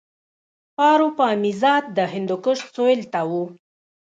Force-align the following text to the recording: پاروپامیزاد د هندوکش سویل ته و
پاروپامیزاد 0.75 1.83
د 1.97 1.99
هندوکش 2.13 2.59
سویل 2.75 3.01
ته 3.13 3.21
و 3.29 3.31